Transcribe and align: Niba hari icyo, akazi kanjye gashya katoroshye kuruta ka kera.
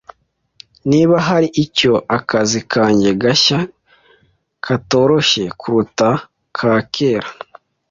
Niba 0.89 1.15
hari 1.27 1.47
icyo, 1.63 1.93
akazi 2.17 2.59
kanjye 2.71 3.09
gashya 3.21 3.59
katoroshye 4.65 5.43
kuruta 5.59 6.09
ka 6.57 6.73
kera. 6.95 7.29